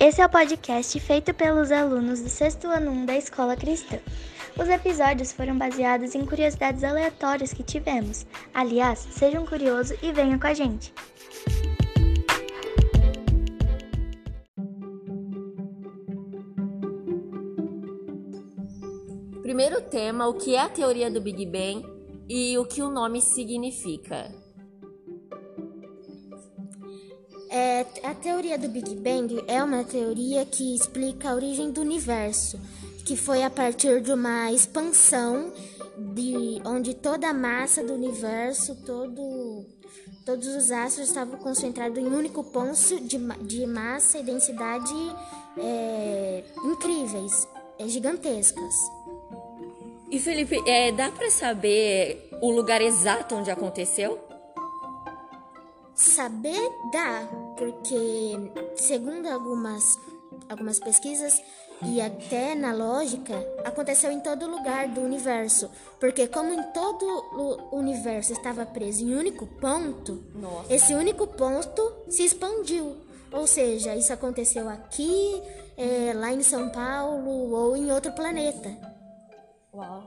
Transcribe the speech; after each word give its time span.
Esse 0.00 0.20
é 0.20 0.26
o 0.26 0.28
podcast 0.28 1.00
feito 1.00 1.34
pelos 1.34 1.72
alunos 1.72 2.20
do 2.20 2.28
sexto 2.28 2.68
ano 2.68 2.92
1 2.92 3.06
da 3.06 3.16
Escola 3.16 3.56
Cristã. 3.56 3.98
Os 4.56 4.68
episódios 4.68 5.32
foram 5.32 5.58
baseados 5.58 6.14
em 6.14 6.24
curiosidades 6.24 6.84
aleatórias 6.84 7.52
que 7.52 7.64
tivemos. 7.64 8.24
Aliás, 8.54 9.00
sejam 9.10 9.44
curiosos 9.44 9.98
e 10.00 10.12
venham 10.12 10.38
com 10.38 10.46
a 10.46 10.54
gente. 10.54 10.94
Primeiro 19.42 19.80
tema: 19.80 20.28
o 20.28 20.34
que 20.34 20.54
é 20.54 20.60
a 20.60 20.68
teoria 20.68 21.10
do 21.10 21.20
Big 21.20 21.44
Bang 21.44 21.84
e 22.28 22.56
o 22.56 22.64
que 22.64 22.82
o 22.82 22.88
nome 22.88 23.20
significa. 23.20 24.30
Teoria 28.18 28.58
do 28.58 28.68
Big 28.68 28.96
Bang 28.96 29.42
é 29.46 29.62
uma 29.62 29.84
teoria 29.84 30.44
que 30.44 30.74
explica 30.74 31.30
a 31.30 31.34
origem 31.34 31.70
do 31.70 31.80
universo, 31.80 32.60
que 33.04 33.16
foi 33.16 33.42
a 33.42 33.50
partir 33.50 34.00
de 34.00 34.12
uma 34.12 34.52
expansão 34.52 35.52
de 35.96 36.60
onde 36.64 36.94
toda 36.94 37.28
a 37.28 37.32
massa 37.32 37.82
do 37.82 37.94
universo, 37.94 38.74
todo, 38.84 39.64
todos 40.26 40.48
os 40.48 40.70
astros 40.70 41.08
estavam 41.08 41.38
concentrados 41.38 41.96
em 41.96 42.06
um 42.06 42.16
único 42.16 42.44
ponto 42.44 43.00
de, 43.00 43.18
de 43.18 43.66
massa 43.66 44.18
e 44.18 44.22
densidade 44.22 44.94
é, 45.56 46.44
incríveis, 46.64 47.48
é, 47.78 47.88
gigantescas. 47.88 48.74
E 50.10 50.18
Felipe, 50.18 50.60
é, 50.66 50.90
dá 50.90 51.10
para 51.10 51.30
saber 51.30 52.30
o 52.40 52.50
lugar 52.50 52.80
exato 52.80 53.34
onde 53.34 53.50
aconteceu? 53.50 54.18
Saber 55.94 56.70
dá, 56.92 57.28
porque 57.58 58.52
segundo 58.76 59.26
algumas, 59.26 59.98
algumas 60.48 60.78
pesquisas 60.78 61.42
e 61.82 62.00
até 62.00 62.54
na 62.54 62.72
lógica, 62.72 63.34
aconteceu 63.64 64.10
em 64.10 64.20
todo 64.20 64.50
lugar 64.50 64.88
do 64.88 65.00
universo. 65.00 65.70
Porque 66.00 66.26
como 66.26 66.52
em 66.52 66.62
todo 66.72 67.04
o 67.70 67.76
universo 67.76 68.32
estava 68.32 68.66
preso 68.66 69.04
em 69.04 69.14
um 69.14 69.18
único 69.18 69.46
ponto, 69.46 70.24
Nossa. 70.34 70.72
esse 70.72 70.94
único 70.94 71.26
ponto 71.26 71.92
se 72.08 72.24
expandiu. 72.24 72.96
Ou 73.30 73.46
seja, 73.46 73.94
isso 73.94 74.12
aconteceu 74.12 74.68
aqui, 74.68 75.40
é, 75.76 76.12
lá 76.14 76.32
em 76.32 76.42
São 76.42 76.70
Paulo 76.70 77.52
ou 77.52 77.76
em 77.76 77.92
outro 77.92 78.12
planeta. 78.12 78.70
Uau. 79.72 80.02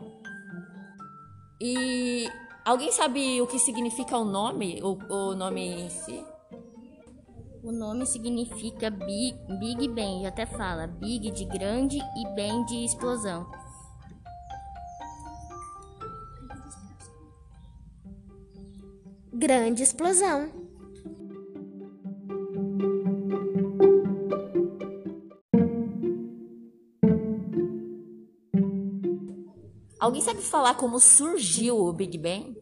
E 1.61 2.27
alguém 2.65 2.91
sabe 2.91 3.39
o 3.39 3.47
que 3.47 3.59
significa 3.59 4.17
o 4.17 4.25
nome, 4.25 4.81
o, 4.83 4.97
o 5.13 5.35
nome 5.35 5.83
em 5.83 5.89
si? 5.89 6.25
O 7.63 7.71
nome 7.71 8.07
significa 8.07 8.89
Big, 8.89 9.37
Big 9.59 9.87
Bang, 9.89 10.25
até 10.25 10.47
fala 10.47 10.87
Big 10.87 11.29
de 11.31 11.45
grande 11.45 11.97
e 11.97 12.35
Bang 12.35 12.65
de 12.65 12.83
explosão. 12.83 13.49
Grande 19.31 19.83
explosão. 19.83 20.51
Alguém 29.99 30.21
sabe 30.21 30.41
falar 30.41 30.73
como 30.73 30.99
surgiu 30.99 31.77
o 31.77 31.93
Big 31.93 32.17
Bang? 32.17 32.60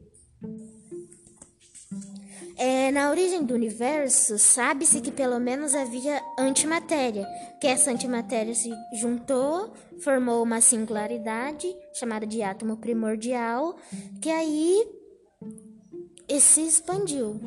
Na 3.00 3.12
origem 3.12 3.46
do 3.46 3.54
universo, 3.54 4.38
sabe-se 4.38 5.00
que 5.00 5.10
pelo 5.10 5.40
menos 5.40 5.74
havia 5.74 6.22
antimatéria, 6.38 7.26
que 7.58 7.66
essa 7.66 7.90
antimatéria 7.92 8.54
se 8.54 8.70
juntou, 8.92 9.74
formou 10.04 10.44
uma 10.44 10.60
singularidade 10.60 11.74
chamada 11.94 12.28
de 12.28 12.44
átomo 12.44 12.76
primordial, 12.76 13.78
que 14.22 14.30
aí 14.30 14.86
se 16.42 16.60
expandiu. 16.68 17.40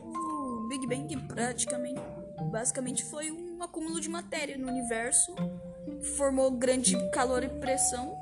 O 0.00 0.68
Big 0.68 0.88
Bang 0.88 1.16
praticamente, 1.28 2.00
basicamente 2.50 3.04
foi 3.04 3.30
um 3.30 3.62
acúmulo 3.62 4.00
de 4.00 4.08
matéria 4.08 4.58
no 4.58 4.66
universo, 4.66 5.32
formou 6.16 6.50
grande 6.50 6.96
calor 7.10 7.44
e 7.44 7.48
pressão 7.48 8.12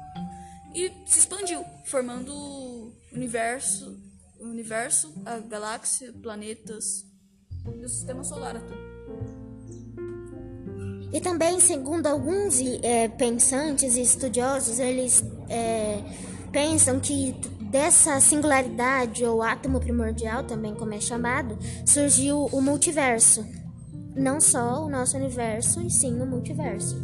e 0.74 0.92
se 1.06 1.20
expandiu, 1.20 1.64
formando 1.86 2.30
o 2.30 2.92
universo, 3.10 4.11
o 4.42 4.46
universo, 4.48 5.14
a 5.24 5.38
galáxia, 5.38 6.12
planetas 6.12 7.06
e 7.64 7.84
o 7.84 7.88
sistema 7.88 8.24
solar 8.24 8.56
até. 8.56 8.74
E 11.12 11.20
também, 11.20 11.60
segundo 11.60 12.06
alguns 12.06 12.58
é, 12.82 13.06
pensantes 13.06 13.96
e 13.96 14.02
estudiosos, 14.02 14.78
eles 14.78 15.22
é, 15.48 16.02
pensam 16.50 16.98
que 16.98 17.32
dessa 17.70 18.18
singularidade 18.20 19.24
ou 19.24 19.42
átomo 19.42 19.78
primordial, 19.78 20.44
também 20.44 20.74
como 20.74 20.92
é 20.92 21.00
chamado, 21.00 21.56
surgiu 21.86 22.46
o 22.46 22.60
multiverso. 22.60 23.46
Não 24.16 24.40
só 24.40 24.84
o 24.84 24.90
nosso 24.90 25.16
universo, 25.16 25.80
e 25.80 25.90
sim 25.90 26.20
o 26.20 26.26
multiverso. 26.26 26.96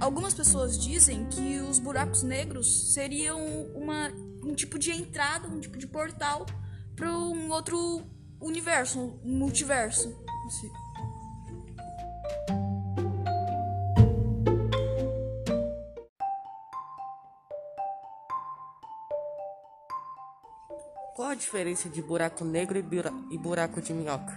Algumas 0.00 0.34
pessoas 0.34 0.78
dizem 0.78 1.26
que 1.26 1.60
os 1.60 1.78
buracos 1.78 2.22
negros 2.22 2.92
seriam 2.92 3.40
uma, 3.74 4.10
um 4.44 4.54
tipo 4.54 4.78
de 4.78 4.90
entrada, 4.92 5.48
um 5.48 5.60
tipo 5.60 5.78
de 5.78 5.86
portal 5.86 6.46
para 6.94 7.10
um 7.10 7.50
outro 7.50 8.02
universo, 8.40 9.00
um 9.24 9.38
multiverso. 9.38 10.08
Assim. 10.46 10.70
Qual 21.14 21.28
a 21.28 21.34
diferença 21.34 21.88
de 21.88 22.02
buraco 22.02 22.44
negro 22.44 22.78
e 22.78 22.82
bura- 22.82 23.12
buraco 23.40 23.80
de 23.80 23.92
minhoca? 23.92 24.34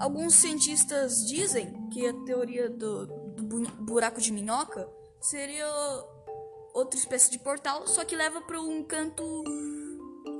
Alguns 0.00 0.34
cientistas 0.34 1.26
dizem 1.26 1.88
que 1.90 2.06
a 2.06 2.12
teoria 2.24 2.68
do, 2.68 3.06
do 3.34 3.42
bu- 3.44 3.84
buraco 3.84 4.20
de 4.20 4.32
minhoca 4.32 4.88
seria 5.20 5.66
outra 6.74 6.98
espécie 6.98 7.30
de 7.30 7.38
portal, 7.38 7.86
só 7.86 8.04
que 8.04 8.16
leva 8.16 8.40
para 8.40 8.60
um 8.60 8.82
canto, 8.82 9.22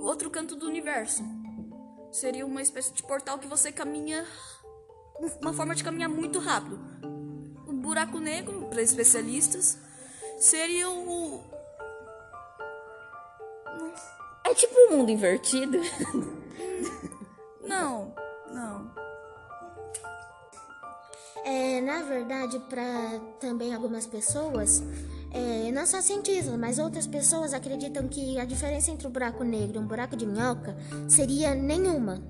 outro 0.00 0.30
canto 0.30 0.56
do 0.56 0.66
universo. 0.66 1.22
Seria 2.12 2.44
uma 2.44 2.62
espécie 2.62 2.92
de 2.92 3.02
portal 3.02 3.38
que 3.38 3.46
você 3.46 3.70
caminha, 3.70 4.26
uma 5.40 5.52
forma 5.52 5.74
de 5.74 5.84
caminhar 5.84 6.08
muito 6.08 6.38
rápido. 6.38 6.78
O 7.66 7.72
buraco 7.72 8.18
negro, 8.18 8.66
para 8.68 8.82
especialistas, 8.82 9.78
seria 10.38 10.90
o 10.90 11.40
É 14.44 14.54
tipo 14.54 14.74
um 14.80 14.96
mundo 14.96 15.10
invertido. 15.10 15.78
não, 17.62 18.12
não. 18.52 18.90
É, 21.44 21.80
na 21.80 22.02
verdade, 22.02 22.58
para 22.68 23.20
também 23.38 23.72
algumas 23.72 24.06
pessoas, 24.06 24.82
é, 25.32 25.70
não 25.70 25.86
só 25.86 26.00
cientistas, 26.00 26.56
mas 26.56 26.78
outras 26.78 27.06
pessoas 27.06 27.54
acreditam 27.54 28.08
que 28.08 28.38
a 28.38 28.44
diferença 28.44 28.90
entre 28.90 29.06
um 29.06 29.10
buraco 29.10 29.44
negro 29.44 29.76
e 29.76 29.80
um 29.80 29.86
buraco 29.86 30.16
de 30.16 30.26
minhoca 30.26 30.76
seria 31.08 31.54
nenhuma. 31.54 32.22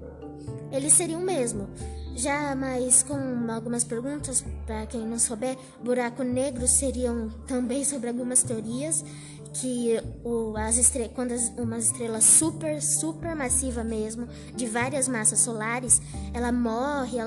Eles 0.70 0.92
seriam 0.92 1.20
o 1.20 1.24
mesmo. 1.24 1.68
Já, 2.14 2.54
mas 2.54 3.02
com 3.02 3.16
algumas 3.50 3.82
perguntas, 3.84 4.44
para 4.66 4.84
quem 4.86 5.06
não 5.06 5.18
souber, 5.18 5.56
buraco 5.82 6.22
negro 6.22 6.66
seriam 6.68 7.30
também 7.46 7.84
sobre 7.84 8.08
algumas 8.08 8.42
teorias 8.42 9.04
que 9.52 10.00
o, 10.24 10.56
as 10.56 10.92
quando 11.14 11.32
as, 11.32 11.48
uma 11.58 11.78
estrela 11.78 12.20
super, 12.20 12.80
super 12.80 13.34
massiva 13.34 13.82
mesmo, 13.82 14.26
de 14.54 14.66
várias 14.66 15.08
massas 15.08 15.40
solares, 15.40 16.00
ela 16.32 16.52
morre, 16.52 17.18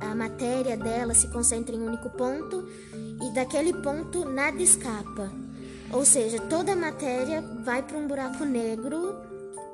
a 0.00 0.14
matéria 0.14 0.76
dela 0.76 1.14
se 1.14 1.28
concentra 1.28 1.74
em 1.74 1.80
um 1.80 1.86
único 1.86 2.10
ponto 2.10 2.68
e 3.22 3.32
daquele 3.34 3.72
ponto 3.82 4.24
nada 4.24 4.62
escapa. 4.62 5.30
Ou 5.92 6.04
seja, 6.04 6.40
toda 6.42 6.72
a 6.72 6.76
matéria 6.76 7.42
vai 7.64 7.82
para 7.82 7.96
um 7.96 8.06
buraco 8.06 8.44
negro 8.44 9.16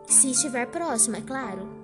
se 0.07 0.31
estiver 0.31 0.67
próximo, 0.67 1.17
é 1.17 1.21
claro. 1.21 1.84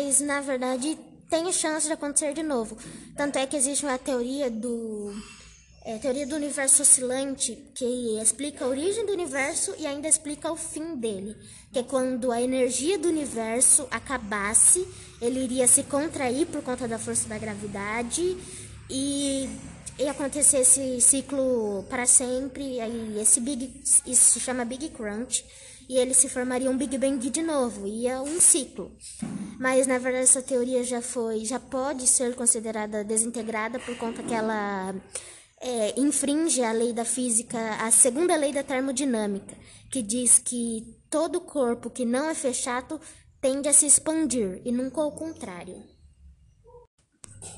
Mas 0.00 0.20
na 0.20 0.40
verdade 0.40 0.98
tem 1.28 1.52
chance 1.52 1.86
de 1.86 1.92
acontecer 1.92 2.32
de 2.32 2.42
novo. 2.42 2.76
Tanto 3.14 3.38
é 3.38 3.46
que 3.46 3.56
existe 3.56 3.84
uma 3.84 3.98
teoria 3.98 4.50
do 4.50 5.12
é, 5.84 5.98
teoria 5.98 6.26
do 6.26 6.34
universo 6.34 6.82
oscilante 6.82 7.56
que 7.74 8.18
explica 8.20 8.64
a 8.64 8.68
origem 8.68 9.04
do 9.04 9.12
universo 9.12 9.74
e 9.78 9.86
ainda 9.86 10.08
explica 10.08 10.50
o 10.50 10.56
fim 10.56 10.96
dele, 10.96 11.36
que 11.72 11.78
é 11.78 11.82
quando 11.82 12.32
a 12.32 12.40
energia 12.40 12.98
do 12.98 13.08
universo 13.08 13.86
acabasse, 13.90 14.86
ele 15.20 15.44
iria 15.44 15.68
se 15.68 15.82
contrair 15.82 16.46
por 16.46 16.62
conta 16.62 16.88
da 16.88 16.98
força 16.98 17.28
da 17.28 17.38
gravidade 17.38 18.36
e, 18.88 19.48
e 19.98 20.08
acontecer 20.08 20.58
esse 20.58 21.00
ciclo 21.00 21.84
para 21.88 22.06
sempre, 22.06 22.80
aí 22.80 23.20
esse 23.20 23.40
Big, 23.40 23.82
isso 24.06 24.32
se 24.32 24.40
chama 24.40 24.64
Big 24.64 24.88
Crunch, 24.90 25.44
e 25.88 25.96
ele 25.96 26.14
se 26.14 26.28
formaria 26.28 26.70
um 26.70 26.76
Big 26.76 26.96
Bang 26.98 27.30
de 27.30 27.42
novo, 27.42 27.86
ia 27.86 28.22
um 28.22 28.40
ciclo. 28.40 28.92
Mas 29.60 29.86
na 29.86 29.98
verdade 29.98 30.24
essa 30.24 30.40
teoria 30.40 30.82
já 30.82 31.02
foi, 31.02 31.44
já 31.44 31.60
pode 31.60 32.06
ser 32.06 32.34
considerada 32.34 33.04
desintegrada 33.04 33.78
por 33.78 33.94
conta 33.98 34.22
que 34.22 34.32
ela 34.32 34.94
é, 35.60 36.00
infringe 36.00 36.64
a 36.64 36.72
lei 36.72 36.94
da 36.94 37.04
física, 37.04 37.58
a 37.78 37.90
segunda 37.90 38.34
lei 38.36 38.54
da 38.54 38.62
termodinâmica, 38.62 39.54
que 39.90 40.00
diz 40.00 40.38
que 40.38 40.96
todo 41.10 41.42
corpo 41.42 41.90
que 41.90 42.06
não 42.06 42.30
é 42.30 42.34
fechado 42.34 42.98
tende 43.38 43.68
a 43.68 43.72
se 43.74 43.84
expandir 43.84 44.62
e 44.64 44.72
nunca 44.72 45.02
ao 45.02 45.12
contrário. 45.12 45.84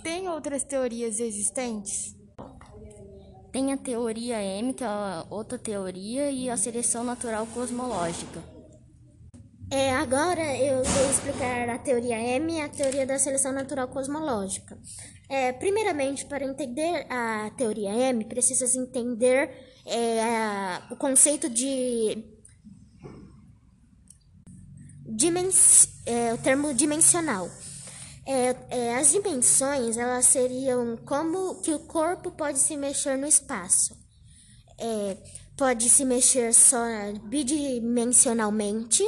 Tem 0.02 0.28
outras 0.28 0.64
teorias 0.64 1.20
existentes? 1.20 2.16
Tem 3.52 3.72
a 3.72 3.76
teoria 3.76 4.43
M, 4.43 4.75
que 4.75 4.82
é 4.82 4.88
outra 5.31 5.56
teoria, 5.56 6.32
e 6.32 6.50
a 6.50 6.56
seleção 6.56 7.05
natural 7.05 7.46
cosmológica. 7.55 8.51
É, 9.72 9.90
agora 9.94 10.54
eu 10.54 10.84
vou 10.84 11.10
explicar 11.10 11.66
a 11.70 11.78
teoria 11.78 12.19
M 12.19 12.52
e 12.52 12.60
a 12.60 12.69
teoria 12.69 13.06
da 13.06 13.19
seleção 13.19 13.52
natural 13.52 13.88
cosmológica. 13.88 14.78
É, 15.30 15.50
primeiramente, 15.50 16.26
para 16.26 16.44
entender 16.44 17.06
a 17.08 17.50
teoria 17.56 17.90
M, 17.90 18.22
precisa 18.26 18.66
entender 18.78 19.50
é, 19.86 20.92
o 20.92 20.96
conceito 20.96 21.48
de 21.48 22.22
dimens, 25.06 25.88
é, 26.04 26.34
o 26.34 26.36
termo 26.36 26.74
dimensional. 26.74 27.48
É, 28.26 28.54
é, 28.69 28.96
as 28.96 29.10
dimensões 29.10 29.96
elas 29.96 30.26
seriam 30.26 30.98
como 30.98 31.62
que 31.62 31.72
o 31.72 31.78
corpo 31.78 32.30
pode 32.32 32.58
se 32.58 32.76
mexer 32.76 33.16
no 33.16 33.26
espaço. 33.26 33.96
Pode 35.56 35.88
se 35.88 36.04
mexer 36.04 36.52
só 36.52 36.84
bidimensionalmente, 37.24 39.02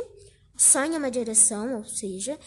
só 0.56 0.84
em 0.84 0.96
uma 0.96 1.10
direção, 1.10 1.76
ou 1.76 1.84
seja, 1.84 2.38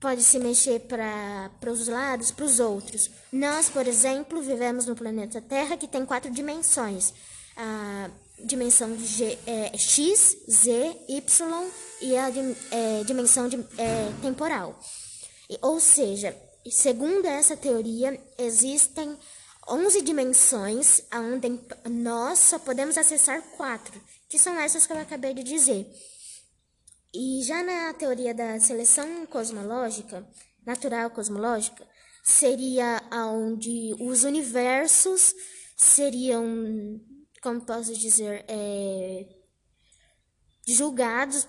pode 0.00 0.22
se 0.22 0.38
mexer 0.38 0.80
para 0.80 1.70
os 1.70 1.88
lados, 1.88 2.30
para 2.30 2.44
os 2.44 2.60
outros. 2.60 3.10
Nós, 3.32 3.68
por 3.70 3.86
exemplo, 3.86 4.42
vivemos 4.42 4.86
no 4.86 4.94
planeta 4.94 5.40
Terra 5.40 5.76
que 5.76 5.88
tem 5.88 6.04
quatro 6.04 6.30
dimensões. 6.30 7.14
A 7.56 8.10
dimensão 8.44 8.98
G, 8.98 9.38
é, 9.46 9.76
X, 9.78 10.36
Z, 10.50 10.96
Y 11.08 11.70
e 12.02 12.16
a 12.16 12.28
é, 12.28 13.04
dimensão 13.04 13.48
de, 13.48 13.56
é, 13.78 14.12
temporal. 14.20 14.78
Ou 15.62 15.80
seja, 15.80 16.36
segundo 16.70 17.26
essa 17.26 17.56
teoria, 17.56 18.20
existem 18.38 19.16
11 19.68 20.02
dimensões 20.02 21.02
onde 21.14 21.60
nós 21.90 22.38
só 22.40 22.58
podemos 22.58 22.98
acessar 22.98 23.40
quatro, 23.56 23.98
que 24.28 24.38
são 24.38 24.58
essas 24.58 24.86
que 24.86 24.92
eu 24.92 24.98
acabei 24.98 25.32
de 25.32 25.42
dizer. 25.42 25.86
E 27.14 27.42
já 27.44 27.62
na 27.62 27.94
teoria 27.94 28.34
da 28.34 28.58
seleção 28.58 29.24
cosmológica, 29.26 30.26
natural 30.66 31.10
cosmológica, 31.10 31.86
seria 32.24 33.00
onde 33.12 33.94
os 34.00 34.24
universos 34.24 35.32
seriam, 35.76 37.00
como 37.40 37.60
posso 37.60 37.94
dizer, 37.94 38.44
é, 38.48 39.28
julgados, 40.66 41.46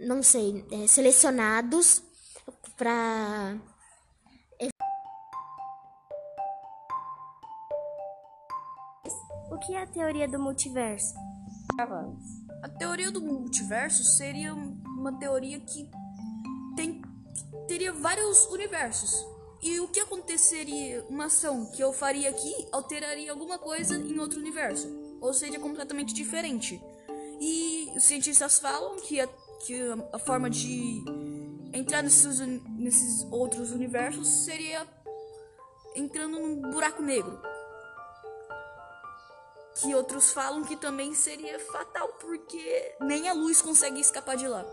não 0.00 0.22
sei, 0.22 0.64
é, 0.72 0.86
selecionados 0.86 2.02
para 2.74 3.60
O 9.50 9.58
que 9.58 9.74
é 9.74 9.82
a 9.82 9.86
teoria 9.86 10.26
do 10.26 10.38
multiverso? 10.38 11.14
A 12.62 12.68
teoria 12.68 13.10
do 13.10 13.20
multiverso 13.20 14.02
seria 14.02 14.54
uma 15.04 15.12
teoria 15.18 15.60
que 15.60 15.86
tem 16.74 17.02
teria 17.68 17.92
vários 17.92 18.46
universos. 18.46 19.26
E 19.62 19.78
o 19.80 19.88
que 19.88 20.00
aconteceria, 20.00 21.04
uma 21.08 21.26
ação 21.26 21.70
que 21.72 21.82
eu 21.82 21.92
faria 21.92 22.30
aqui 22.30 22.54
alteraria 22.72 23.30
alguma 23.30 23.58
coisa 23.58 23.96
em 23.96 24.18
outro 24.18 24.38
universo, 24.38 24.88
ou 25.20 25.32
seja, 25.32 25.58
completamente 25.58 26.12
diferente. 26.12 26.80
E 27.40 27.90
os 27.96 28.04
cientistas 28.04 28.58
falam 28.58 28.96
que 28.96 29.20
a, 29.20 29.26
que 29.66 29.74
a 30.12 30.18
forma 30.18 30.50
de 30.50 31.02
entrar 31.72 32.02
nesses, 32.02 32.40
nesses 32.40 33.26
outros 33.30 33.72
universos 33.72 34.28
seria 34.28 34.86
entrando 35.94 36.38
num 36.38 36.70
buraco 36.70 37.02
negro. 37.02 37.40
Que 39.80 39.94
outros 39.94 40.30
falam 40.30 40.62
que 40.62 40.76
também 40.76 41.14
seria 41.14 41.58
fatal, 41.58 42.08
porque 42.20 42.96
nem 43.00 43.28
a 43.28 43.32
luz 43.32 43.60
consegue 43.60 43.98
escapar 43.98 44.36
de 44.36 44.46
lá. 44.46 44.64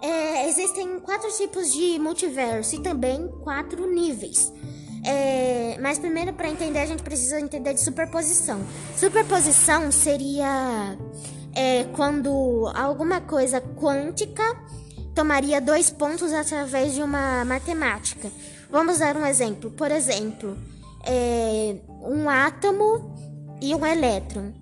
É, 0.00 0.48
existem 0.48 0.98
quatro 1.00 1.30
tipos 1.36 1.72
de 1.72 1.98
multiverso 1.98 2.74
e 2.76 2.80
também 2.80 3.28
quatro 3.42 3.88
níveis. 3.88 4.52
É, 5.04 5.76
mas 5.80 5.98
primeiro, 5.98 6.32
para 6.32 6.48
entender, 6.48 6.78
a 6.80 6.86
gente 6.86 7.02
precisa 7.02 7.40
entender 7.40 7.74
de 7.74 7.80
superposição. 7.80 8.60
Superposição 8.96 9.90
seria 9.90 10.96
é, 11.54 11.84
quando 11.96 12.70
alguma 12.74 13.20
coisa 13.20 13.60
quântica 13.60 14.42
tomaria 15.14 15.60
dois 15.60 15.90
pontos 15.90 16.32
através 16.32 16.94
de 16.94 17.02
uma 17.02 17.44
matemática. 17.44 18.30
Vamos 18.70 18.98
dar 18.98 19.16
um 19.16 19.26
exemplo. 19.26 19.70
Por 19.70 19.90
exemplo, 19.90 20.56
é, 21.04 21.76
um 22.00 22.28
átomo 22.28 23.14
e 23.60 23.74
um 23.74 23.84
elétron. 23.84 24.52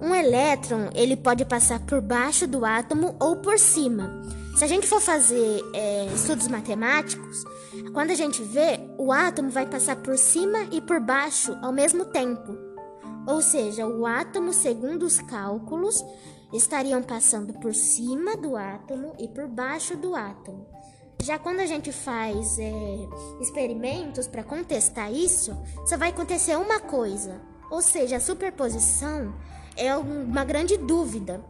Um 0.00 0.14
elétron 0.14 0.90
ele 0.94 1.16
pode 1.16 1.44
passar 1.44 1.80
por 1.80 2.00
baixo 2.00 2.46
do 2.46 2.64
átomo 2.64 3.16
ou 3.20 3.36
por 3.36 3.58
cima. 3.58 4.22
Se 4.58 4.64
a 4.64 4.66
gente 4.66 4.88
for 4.88 5.00
fazer 5.00 5.62
é, 5.72 6.06
estudos 6.06 6.48
matemáticos, 6.48 7.44
quando 7.92 8.10
a 8.10 8.14
gente 8.16 8.42
vê, 8.42 8.80
o 8.98 9.12
átomo 9.12 9.50
vai 9.50 9.64
passar 9.64 9.94
por 9.94 10.18
cima 10.18 10.64
e 10.72 10.80
por 10.80 10.98
baixo 10.98 11.56
ao 11.62 11.72
mesmo 11.72 12.06
tempo. 12.06 12.58
Ou 13.24 13.40
seja, 13.40 13.86
o 13.86 14.04
átomo, 14.04 14.52
segundo 14.52 15.04
os 15.04 15.20
cálculos, 15.20 16.04
estariam 16.52 17.00
passando 17.00 17.52
por 17.60 17.72
cima 17.72 18.36
do 18.36 18.56
átomo 18.56 19.14
e 19.20 19.28
por 19.28 19.46
baixo 19.46 19.96
do 19.96 20.16
átomo. 20.16 20.66
Já 21.22 21.38
quando 21.38 21.60
a 21.60 21.66
gente 21.66 21.92
faz 21.92 22.58
é, 22.58 22.72
experimentos 23.40 24.26
para 24.26 24.42
contestar 24.42 25.12
isso, 25.12 25.56
só 25.86 25.96
vai 25.96 26.08
acontecer 26.08 26.56
uma 26.56 26.80
coisa, 26.80 27.40
ou 27.70 27.80
seja, 27.80 28.16
a 28.16 28.20
superposição 28.20 29.32
é 29.76 29.96
uma 29.96 30.44
grande 30.44 30.76
dúvida. 30.76 31.40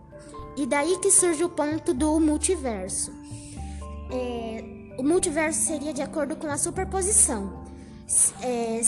E 0.58 0.66
daí 0.66 0.98
que 0.98 1.08
surge 1.08 1.44
o 1.44 1.48
ponto 1.48 1.94
do 1.94 2.18
multiverso. 2.18 3.12
É, 4.10 4.96
o 4.98 5.04
multiverso 5.04 5.60
seria 5.60 5.94
de 5.94 6.02
acordo 6.02 6.34
com 6.34 6.48
a 6.48 6.58
superposição. 6.58 7.64
É, 8.42 8.80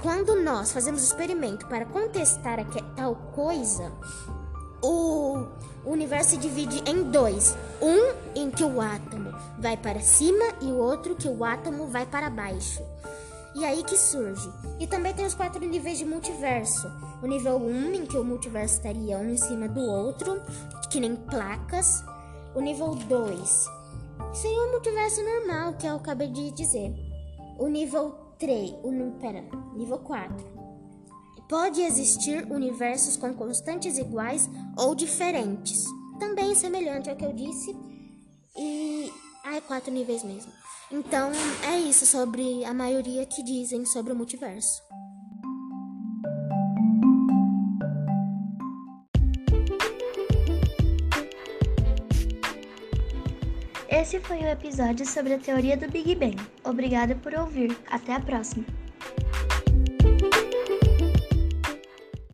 quando 0.00 0.40
nós 0.40 0.72
fazemos 0.72 1.02
experimento 1.02 1.66
para 1.66 1.84
contestar 1.84 2.64
tal 2.94 3.16
coisa, 3.34 3.90
o 4.80 5.44
universo 5.84 6.30
se 6.30 6.36
divide 6.36 6.88
em 6.88 7.10
dois: 7.10 7.56
um 7.82 8.14
em 8.40 8.48
que 8.48 8.62
o 8.62 8.80
átomo 8.80 9.34
vai 9.58 9.76
para 9.76 9.98
cima 9.98 10.44
e 10.60 10.66
o 10.66 10.76
outro 10.76 11.16
que 11.16 11.26
o 11.26 11.44
átomo 11.44 11.88
vai 11.88 12.06
para 12.06 12.30
baixo. 12.30 12.80
E 13.54 13.64
aí 13.64 13.84
que 13.84 13.96
surge. 13.96 14.50
E 14.80 14.86
também 14.86 15.14
tem 15.14 15.24
os 15.24 15.34
quatro 15.34 15.64
níveis 15.64 15.98
de 15.98 16.04
multiverso. 16.04 16.90
O 17.22 17.26
nível 17.26 17.56
1, 17.56 17.60
um, 17.60 17.94
em 17.94 18.06
que 18.06 18.16
o 18.16 18.24
multiverso 18.24 18.74
estaria 18.74 19.18
um 19.18 19.30
em 19.30 19.36
cima 19.36 19.68
do 19.68 19.80
outro, 19.80 20.42
que 20.90 21.00
nem 21.00 21.14
placas. 21.14 22.04
O 22.54 22.60
nível 22.60 22.94
2 22.94 23.66
seria 24.32 24.64
o 24.64 24.72
multiverso 24.72 25.22
normal, 25.22 25.74
que 25.74 25.86
eu 25.86 25.96
acabei 25.96 26.28
de 26.28 26.50
dizer. 26.50 26.92
O 27.58 27.68
nível 27.68 28.10
3, 28.38 28.72
o 28.82 29.12
pera, 29.20 29.44
nível 29.76 29.98
4 29.98 30.64
Pode 31.48 31.82
existir 31.82 32.50
universos 32.50 33.16
com 33.16 33.34
constantes 33.34 33.98
iguais 33.98 34.48
ou 34.76 34.94
diferentes. 34.94 35.84
Também 36.18 36.54
semelhante 36.54 37.10
ao 37.10 37.16
que 37.16 37.24
eu 37.24 37.32
disse. 37.32 37.76
E. 38.56 39.12
Ah, 39.44 39.56
é 39.56 39.60
quatro 39.60 39.92
níveis 39.92 40.24
mesmo. 40.24 40.50
Então, 40.90 41.32
é 41.62 41.78
isso 41.78 42.06
sobre 42.06 42.64
a 42.64 42.74
maioria 42.74 43.26
que 43.26 43.42
dizem 43.42 43.84
sobre 43.86 44.12
o 44.12 44.16
multiverso. 44.16 44.82
Esse 53.88 54.20
foi 54.20 54.38
o 54.38 54.48
episódio 54.48 55.06
sobre 55.06 55.34
a 55.34 55.38
teoria 55.38 55.76
do 55.76 55.90
Big 55.90 56.14
Bang. 56.14 56.36
Obrigada 56.62 57.14
por 57.14 57.32
ouvir. 57.34 57.76
Até 57.90 58.12
a 58.12 58.20
próxima. 58.20 58.83